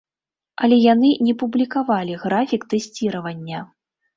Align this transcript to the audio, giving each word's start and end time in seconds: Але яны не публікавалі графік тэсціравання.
Але 0.67 0.77
яны 0.93 1.11
не 1.27 1.35
публікавалі 1.43 2.17
графік 2.25 2.61
тэсціравання. 2.75 3.59